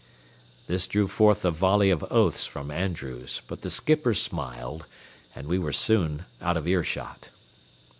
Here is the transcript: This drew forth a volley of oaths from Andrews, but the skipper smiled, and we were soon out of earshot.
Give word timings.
This 0.65 0.87
drew 0.87 1.07
forth 1.07 1.45
a 1.45 1.51
volley 1.51 1.91
of 1.91 2.03
oaths 2.09 2.47
from 2.47 2.71
Andrews, 2.71 3.43
but 3.45 3.61
the 3.61 3.69
skipper 3.69 4.15
smiled, 4.15 4.87
and 5.35 5.45
we 5.47 5.59
were 5.59 5.71
soon 5.71 6.25
out 6.41 6.57
of 6.57 6.67
earshot. 6.67 7.29